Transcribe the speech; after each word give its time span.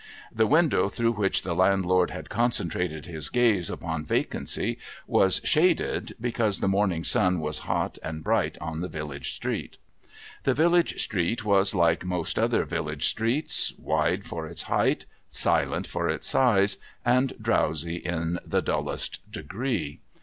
The 0.33 0.47
window 0.47 0.89
through 0.89 1.11
which 1.11 1.43
the. 1.43 1.53
landlord 1.53 2.09
had 2.09 2.27
concentrated 2.27 3.05
his 3.05 3.29
gaze 3.29 3.69
upon 3.69 4.03
vacancy 4.03 4.79
was 5.05 5.39
shaded, 5.43 6.15
because 6.19 6.59
the 6.59 6.67
morning 6.67 7.03
sun 7.03 7.39
was 7.39 7.59
hot 7.69 7.99
and 8.01 8.23
bright 8.23 8.57
on 8.59 8.79
the 8.79 8.87
village 8.87 9.33
street. 9.33 9.77
The 10.41 10.55
village 10.55 11.03
street 11.03 11.45
was 11.45 11.75
like 11.75 12.03
most 12.03 12.39
other 12.39 12.65
village 12.65 13.05
streets: 13.07 13.75
wide 13.77 14.25
for 14.25 14.47
its 14.47 14.63
height, 14.63 15.05
silent 15.29 15.85
for 15.85 16.09
its 16.09 16.25
size, 16.27 16.77
and 17.05 17.33
drowsy 17.39 17.97
in 17.97 18.39
the 18.43 18.63
dullest 18.63 19.19
degree. 19.31 19.99